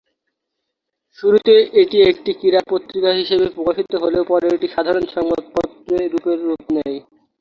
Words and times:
শুরুতে 1.19 1.53
এটি 1.81 1.97
একটি 2.11 2.31
ক্রীড়া 2.39 2.61
পত্রিকা 2.71 3.11
হিসেবে 3.19 3.45
প্রকাশিত 3.55 3.91
হলেও 4.03 4.23
পরে 4.31 4.47
এটি 4.55 4.67
সাধারণ 4.75 5.05
সংবাদপত্রে 5.15 5.97
রুপ 6.13 6.25
নেয়। 6.75 6.97